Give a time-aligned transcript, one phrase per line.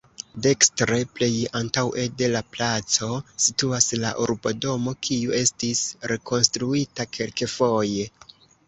[0.43, 3.11] Dekstre plej antaŭe de la placo
[3.49, 8.13] situas la Urbodomo, kiu estis rekonstruita kelkfoje.